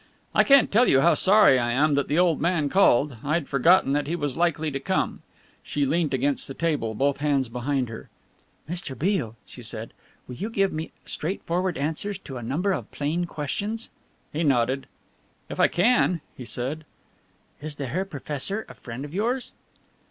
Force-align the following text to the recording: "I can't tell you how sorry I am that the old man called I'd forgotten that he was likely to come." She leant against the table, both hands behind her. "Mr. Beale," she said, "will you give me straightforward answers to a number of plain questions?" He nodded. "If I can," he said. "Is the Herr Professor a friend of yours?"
"I 0.33 0.43
can't 0.43 0.71
tell 0.71 0.87
you 0.87 1.01
how 1.01 1.13
sorry 1.13 1.59
I 1.59 1.71
am 1.73 1.93
that 1.93 2.07
the 2.07 2.17
old 2.17 2.41
man 2.41 2.69
called 2.69 3.17
I'd 3.23 3.47
forgotten 3.47 3.91
that 3.93 4.07
he 4.07 4.15
was 4.15 4.35
likely 4.35 4.71
to 4.71 4.79
come." 4.79 5.21
She 5.61 5.85
leant 5.85 6.11
against 6.11 6.47
the 6.47 6.55
table, 6.55 6.95
both 6.95 7.17
hands 7.17 7.49
behind 7.49 7.87
her. 7.89 8.09
"Mr. 8.67 8.97
Beale," 8.97 9.35
she 9.45 9.61
said, 9.61 9.93
"will 10.27 10.33
you 10.33 10.49
give 10.49 10.73
me 10.73 10.91
straightforward 11.05 11.77
answers 11.77 12.17
to 12.17 12.37
a 12.37 12.41
number 12.41 12.71
of 12.71 12.89
plain 12.91 13.25
questions?" 13.25 13.91
He 14.33 14.41
nodded. 14.43 14.87
"If 15.51 15.59
I 15.59 15.67
can," 15.67 16.21
he 16.35 16.45
said. 16.45 16.83
"Is 17.61 17.75
the 17.75 17.85
Herr 17.85 18.05
Professor 18.05 18.65
a 18.67 18.73
friend 18.73 19.05
of 19.05 19.13
yours?" 19.13 19.51